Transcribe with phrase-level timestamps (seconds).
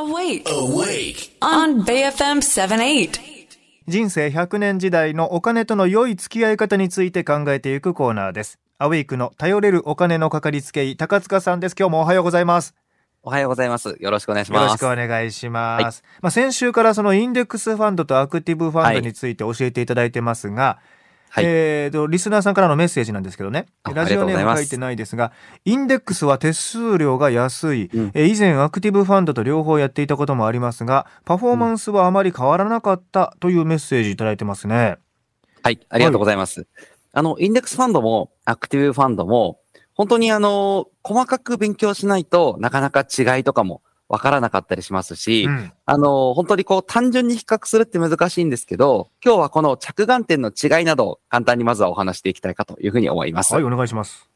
[0.00, 0.44] Awake.
[0.44, 1.30] Awake.
[1.42, 3.20] On BFM 78.
[3.86, 8.58] 人生100年時代のお金との良い付き合い方について考えていくコーナーです。
[8.78, 11.76] アウェイクの頼れるお金のかかりつけ医、高塚さんです。
[11.78, 12.74] 今日もおはようございます。
[13.22, 13.94] おはようございます。
[14.00, 14.80] よろしくお願いしよろします。
[14.80, 16.02] くお願いします。
[16.22, 20.99] まあ先週からそのインデックスファンドとアクティブファンドについて教えていただいてますが、はい
[21.36, 23.66] えーとリスナーさんからのメッセージなんですけどね。
[23.82, 25.32] あラジオネーム書いてないですが
[25.64, 28.10] インデックスは手数料が安い、うん。
[28.14, 34.98] えー以前アクティブファンドと両方やっていたこともありますがパフォーマンスはあまり変わらなかったというメッセージいただいてますね。
[35.62, 36.66] はい、ありがとうございます。
[37.12, 39.60] あの、インデックスファンドも、アクティブファンドも、
[39.94, 53.54] 本当にあの、細かく勉強しないとなかなか違いとかもわからなかったりしますし、うんあの、本当にこう単純に比較するって難しいんですけど、今日はこの着眼点の違いなどを簡単にまずはお話していきたいかというふうに思います。
[53.54, 54.28] はいお願いします。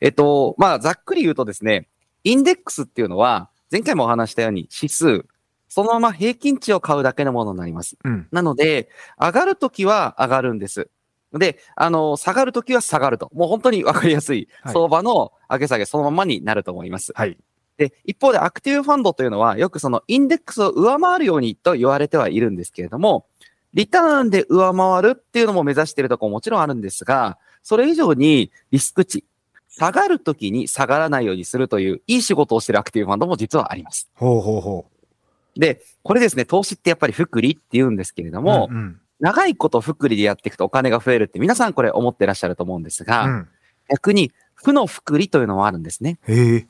[0.00, 1.88] えっと、まあ、ざっくり言うとですね、
[2.22, 5.24] インデックスっていうのは、前回もお話したように指数、
[5.68, 7.96] そのまま平均値を買うだけのものになります。
[8.04, 8.88] うんなので、
[9.20, 10.90] 上がるときは上がるんです。
[11.32, 13.30] で、あの、下がるときは下がると。
[13.34, 17.12] もう本当にわかりやすいはい相場の上げ下げそのままになると思います。
[17.16, 17.36] はい
[17.76, 23.26] で、一方でアクティブファンドというのは、よくそのインデックスを上回るようにと言われてはいるんですけれども、
[23.74, 29.24] リターンで上回るっていうのも目指しているところももちろんあるんですが、それ以上にリスク値、
[29.68, 34.08] 下がるときに下がらないようにするという、いい仕事をしているアクティブファンドも実はあります。
[34.14, 34.86] ほうほうほ
[35.56, 38.42] で、これですね、投資ってやっぱり福利って言うんですけれどう。
[38.42, 43.48] も、うんうん長いこと福利でやっていくとお金が増えるって皆さんこれ思ってらっしゃると思うんですが、うん
[43.88, 46.18] 逆に負の福利というのもあるんですね。
[46.26, 46.66] へえ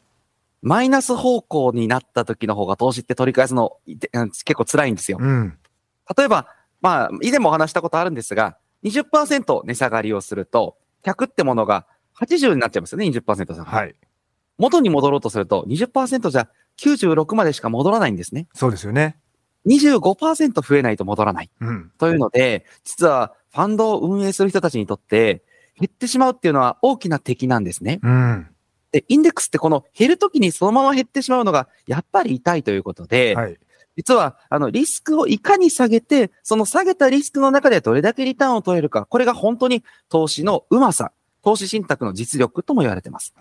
[0.67, 5.19] マイナス方向になった時の方が投資って取り返すの結構辛いんですよ。
[5.20, 5.56] うん
[6.17, 6.48] 例えば、
[6.81, 11.86] まあ、以前もお話したことあるんですが、20%値下がりをすると、100ってものが
[12.20, 13.64] 80になっちゃいますよね、20%さん。
[13.64, 13.95] はい
[14.58, 18.48] 元に戻ろうとすると、20%じゃ96までしか戻らないんですね。
[18.55, 19.19] そうですよね。
[19.67, 21.51] 25%増えないと戻らない。
[21.61, 25.45] うんというので、実はファンドを運営する人たちにとって、
[25.78, 28.01] 減ってしまうっていうのは大きな敵なんですね。
[28.02, 28.48] うん
[28.92, 33.58] で、インデックスってこの減るときにそのまま減ってしまうのがやっぱり痛いということで、はい。
[33.97, 43.35] 実はあのリスクをいかに下げて、その下げたリスクの中でどれだけリターンを取れるか、これが本当に投資のうまさ、投資信託の実力とも言われています。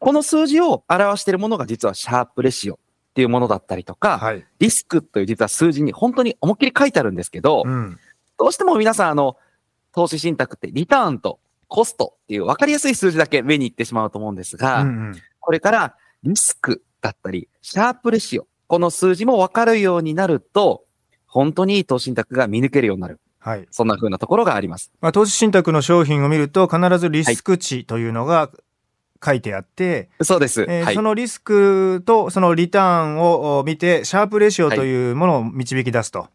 [0.00, 2.78] この数字を表しているものが実はシャープレシオっ
[3.14, 4.44] ていうものだったりとか、はい。
[4.60, 7.98] リスクという実は数字に本当に思いっきり書いてあるんですけど、うん
[8.38, 9.36] どうしても皆さん、あの、
[9.92, 20.84] 投資信託ってリターンとコストっていう分かりやすい数字だけ目に行ってしまうと思うんですが、うんうんこれからリスクだったり、シャープレシオ、この数字も分かるようになると、
[21.26, 23.18] 本当にいい投資信託が見抜けるようになる。
[23.38, 24.92] はいそんな風なところがあります。
[25.00, 28.50] まあ、投資信託の商品を見ると必ずリスク値というのが
[29.24, 30.66] 書いてあって、そうです。
[30.68, 31.00] えーはいそ。
[31.00, 36.28] のリスクとそのリターンを見てシャープレシオというものを導き出すと。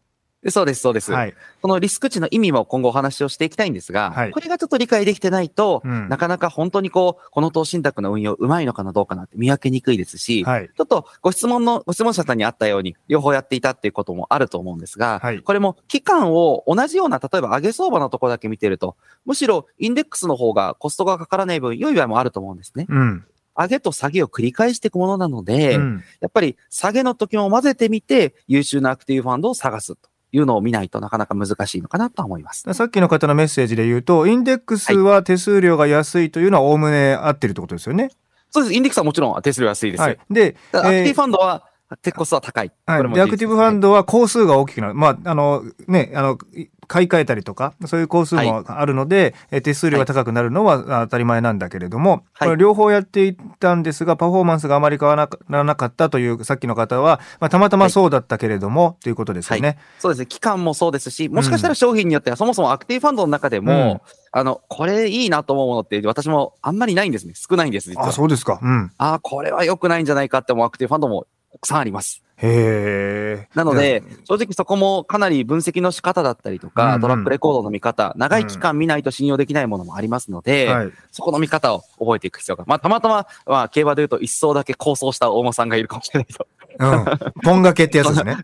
[0.50, 1.12] そうです、そうです。
[1.12, 1.34] はい。
[1.62, 10.68] このリスク値の意味も今後お話をしていきたいんですが、はいこれがちょっと理解できてないと、うんなかなか本当にこう、この投資信託の運用うまいのかなどうかなって見分けにくいですし、はい。
[10.68, 22.86] ちょっとご質問の、ご質問者さんにあったように、両方やっていたっていうこともあると思うんですが、はいこれも期間を同じような、例えば上げ相場のところだけ見てると、むしろインデックスの方がコストがかからない分良い場合もあると思うんですね。
[22.88, 23.24] うん。
[23.56, 32.72] 上げと下げを繰り返していくものなので、うんやっぱり下げの時も混ぜてみて、優秀なアクティブファンドを探すというのを見ないとなかなか難しいのかなとは思います。
[32.74, 38.10] さっきの方のメッセージで言うと、インデックスは手数料が安いというのはおおむね合ってるってことですよね。
[38.50, 38.74] そうです。
[38.74, 40.00] インデックスはもちろん手数料安いです。
[40.00, 40.18] はい。
[40.30, 41.68] で、アクティファンドは、
[42.02, 42.72] 手コストは高い。
[42.86, 43.84] はい、でアクティブファンド。
[43.84, 55.16] ドは工数が大きくなる、まああのね、あのい買い替えたりとかそういう工数もあるので、え手数料が高くなるのはあ当たり前なんだけれども、はいこれ両方やっていたんですがパフォーマンスがあまり変わ
[55.48, 59.78] らなかったというさっきの方は、まあ、たまたまそうだったけれども、ということですよね。
[59.98, 60.26] そうですね。
[60.26, 67.32] 期間もそうですし、もしかしたら商品によっては、そもそもアクティブファンドの中でも、あの、これいいなと思うものって私もあんまりないんですね。
[67.34, 68.08] 少ないんです、実は。
[68.08, 68.58] あそうですか。
[68.60, 72.24] うん、ああ、これは良くないんじゃないかって思うアクティブファンドもたくさんあります。
[72.36, 73.48] へえ。
[73.54, 82.64] なので、正直そこもかなり分析の仕方だったりとか、うんうんトラックレコードの見方、長い期間見ないと信用できないものもありますので、はい、そこの見方を覚えていく必要が。
[82.66, 86.46] まあ、たまたま、まあ、競馬で言うと一層だけ構想した大間さんがいるかもしれないと。
[86.78, 87.04] うん、
[87.42, 88.36] ポンがけってやつですね。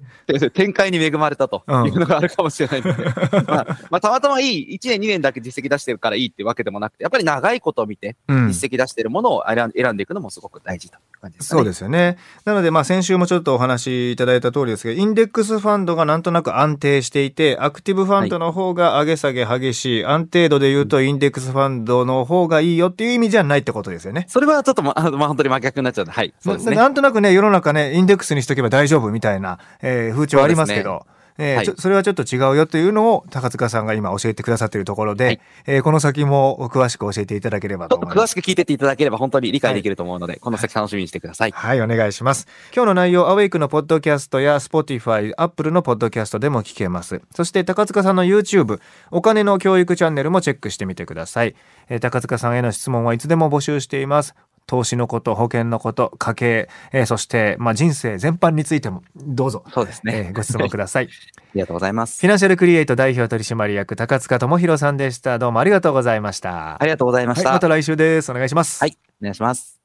[0.54, 3.04] 展開に恵まれたというのがあるかもしれないので、
[3.46, 11.58] まあ、まあ、たまたまいい、1年2年だけ実績出してるからいいってわけでもなくて、やっぱり長いことを見て、うん実績出してるものを選ん選んでいくのもすごく大事という感じですかね。
[11.58, 12.18] そうですよね。
[12.44, 24.26] なので、まあ、先週もちょっとお話しいただいた通りですけど、インデックスファンドがなんとなく安定していて、アクティブファンドの方が上げ下げ激しい、安定度で言うと、インデックスファンドの方がいいよっていう意味じゃないってことですよね。
[24.28, 26.34] それはちょっとま、あまあ、本当に真逆になっちゃうので、はい。
[26.40, 26.76] そうですね。
[26.76, 31.06] ななんとなくね、世の中ね、インデックスにしとけば大丈夫みたいな、えー風潮ありますけど、
[31.38, 38.34] えーはいそれはちょっと違うよというのを高塚さんが今教えてくださっているところで、はいえーこの先も詳しく教えていただければとと思います。
[38.34, 41.52] 詳しく聞いてっていただければ本当に理解できると思うので、この先楽しみにしてください。
[41.52, 42.46] はい、お願いします。
[42.74, 47.22] 今日の内容、アウェイクのポッドキャストや Spotify、Apple のポッドキャストでも聞けます。
[47.34, 48.80] そして高塚さんの YouTube、
[49.10, 51.54] お金の教育チャンネルもチェックしてみてください。
[51.88, 54.34] えー高塚さんへの質問はいつでも募集しています。
[54.70, 60.26] 投資のこと、保険のこと、家計、えーそして、まあ、人生全般についてもどうぞ、そうですね。
[60.28, 61.08] えーご質問ください。
[61.10, 62.28] ありがとうございますフィ。
[62.28, 65.40] ナンシャルクリエイト代表取締役高塚智博さんでした。
[65.40, 66.80] どうもありがとうございました。
[66.80, 67.48] ありがとうございました。
[67.48, 68.30] はい、また来週です。
[68.30, 68.78] お願いします。
[68.80, 69.79] はい、お願いします。